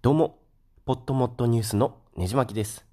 [0.00, 0.38] どうも、
[0.84, 2.86] ポットモットニュースのねじまきです。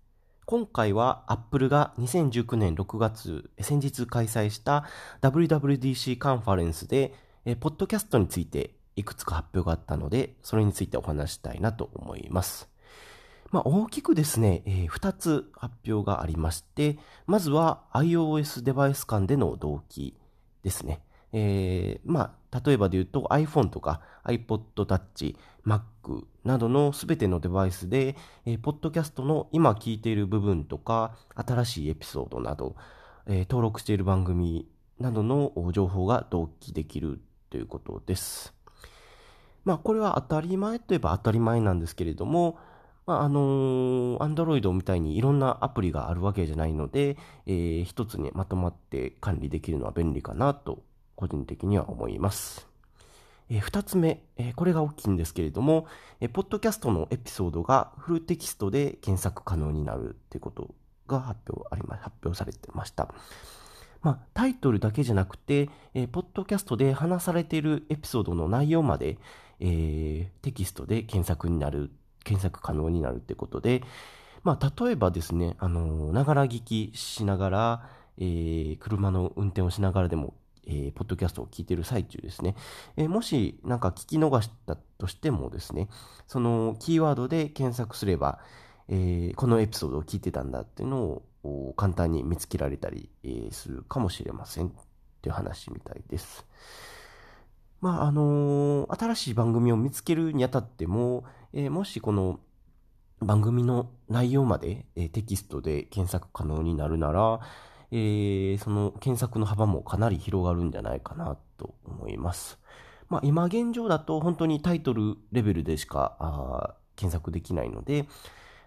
[0.48, 4.86] 今回は Apple が2019年6月、先日開催した
[5.21, 7.13] WWDC カンファレンスで、
[7.60, 12.68] ポッドキャストについていくつか発表があったので、それについてお話したいなと思います。
[13.52, 16.98] まあ、大きくですね、えー、2つ発表がありまして、
[17.28, 20.18] まずは iOS デバイス間での同期
[20.64, 21.05] ですね。
[21.38, 25.35] えー、まあ、例えばで言うと iPhone とか iPod Touch、
[25.67, 25.81] Mac
[26.45, 28.15] などのすべてのデバイスで、
[28.45, 32.77] えー、ポッドキャストの今聞いている部分とか、新しいエピソードなど、
[33.27, 34.66] えー、登録している番組
[34.98, 38.54] などの情報が同期できるということです。
[39.65, 42.57] まあ、これは当たり前といえば当たり前なんですけれども、
[43.05, 50.81] まあ、あのー、Android みたいにいろんなアプリがあるわけじゃないので、えー、一つにまとまって管理できるのは便利かなと、
[51.16, 52.68] 個人的には思います。
[53.50, 55.88] え、二つ目、え、これが大きいんですけれども、
[56.20, 60.74] え、ポッドキャストのエピソードがフルテキストで検索可能になるということ
[61.07, 63.13] が発表ありま、発表されてました。
[64.02, 69.17] まあ、タイトルだけじゃなくて、え、ポッドキャストで話されているエピソードの内容まで、
[69.59, 71.91] えー、テキストで検索になる
[72.23, 73.83] 検索可能になるってことで、
[74.44, 80.33] まあ、例えばですね、あの、ながら聞きしながら、えー、車の運転をしながらでも、
[80.67, 82.55] えー、ポッドキャストを聞いてる最中ですね。
[82.97, 85.89] えー、もし、なんか聞き逃したとしてもですね、
[86.27, 88.39] そのキーワードで検索すれば、
[88.88, 94.72] えー、このエピソードを聞いてたんだっていうのを簡単に見つけられたり、えー、するかもしれませんっ
[95.22, 96.45] ていう話みたいです。
[97.81, 102.39] まあ、あの、新しい番組を見つけるにあたっても、えー、もしこの
[103.19, 107.39] 番組の内容まで、えー、テキストで検索可能になるなら、
[107.97, 112.59] えー、その検索の幅もかなり広がるんじゃないかなと思います。
[113.07, 118.05] まあ、今現状だと本当にタイトルレベルでしかあ検索できないので、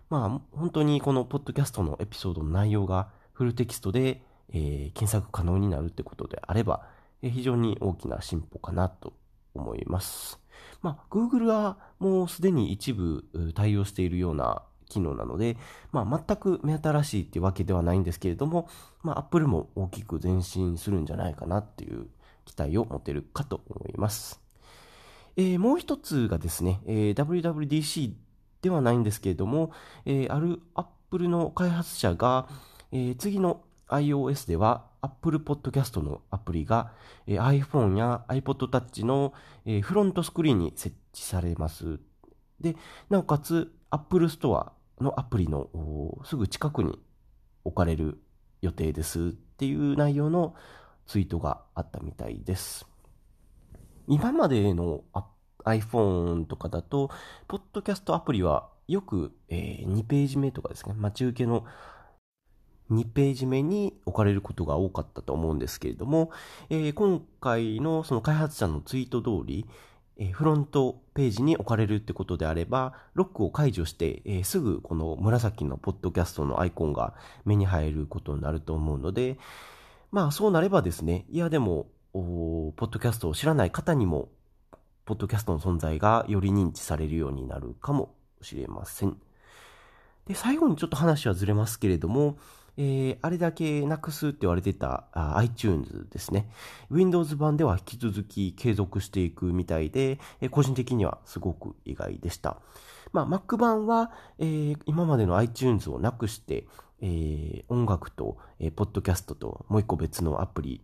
[0.08, 6.86] まあ、本当にこのポッドキャストのエピソードの内容がフルテキストで、えー、検索可能になるってことであれば
[7.22, 9.12] え、非常に大きな進歩かなと
[9.54, 10.38] 思います。
[10.82, 13.24] まあ、Google はもうすでに一部
[13.54, 15.56] 対応しているような機能なので、
[15.92, 18.68] まあ、全く目新しいっていうわけではないんですけれども、
[19.02, 22.06] まあ、Apple も大きく前進するんじゃないかなっていう
[22.44, 24.40] 期待を持てるかと思います。
[25.36, 28.12] えー、もう一つがですね、えー、WWDC
[28.62, 29.70] ではないんですけれども、
[30.04, 32.48] えー、ある Apple の開発者が、
[32.90, 36.92] えー、次の iOS では Apple Podcast のアプリが、
[37.26, 39.32] えー、iPhone や iPod Touch の、
[39.64, 42.00] えー、フロントスクリーンに設置されます。
[42.60, 42.76] で、
[43.08, 45.68] なおかつ Apple Store のアプリの
[46.24, 46.98] すぐ近くに
[47.64, 48.20] 置かれる
[48.62, 50.54] 予定ですっていう内容の
[51.06, 52.86] ツイートがあったみたいです。
[54.06, 55.04] 今までの
[55.64, 57.10] iPhone とかだと、
[57.46, 61.64] ポッドキャストアプリはよく、えー、2ページ目とかですね、待ち受けの
[62.90, 66.30] 2ページ目に置かれることが多かったと思うんですけれども、
[66.70, 69.66] えー、今回のその開発者のツイート通り、
[70.32, 77.14] フロントページに置かれるってことであれば、ロックを解除して、すぐこの紫のポッドキャストのアイコンが
[77.44, 79.38] 目に入ることになると思うので、
[80.10, 84.30] まあそうなればですね、いやでも、ポッドキャストを知らない方にも、
[85.04, 89.16] ポッドキャストの存在がより認知されるようになるかもしれません。
[90.26, 92.38] で、最後にちょっと話はずれますけれども、
[92.78, 96.48] えー、あれだけなくすって言われてた iTunes ですね。
[96.90, 102.62] Windows 版では引き続き継続していくみたいで、えー、個人的にはすごく意外でした。
[103.12, 106.68] まあ、Mac 版は、えー、今までの iTunes をなくして、
[107.00, 110.80] えー、音楽と、えー、ポッドキャストともう一個別のアプリ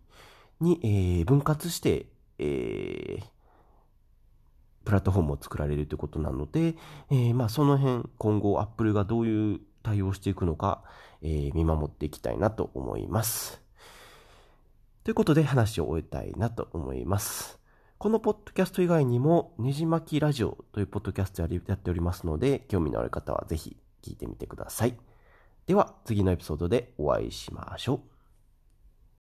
[0.61, 2.07] に、えー、分割して、
[2.39, 3.25] えー、
[4.85, 6.75] プラットフォームを作られるということなので、
[7.11, 10.83] えー、まあその辺今後 Apple がどういう対応していくのか、
[11.23, 13.63] えー、見守っていきたいなと思います。
[15.05, 17.61] ということで話を終えたいなと思います。
[17.99, 24.97] このポッドキャスト以外にも、ねじ巻きラジオというポッドキャストやっておりますので、興味のある方はぜひ聞いてみてください。
[25.67, 28.14] では、次のエピソードでお会いしましょう。